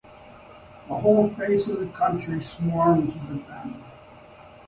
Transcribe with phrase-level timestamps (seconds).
[0.87, 3.83] The whole face of the country swarms with them.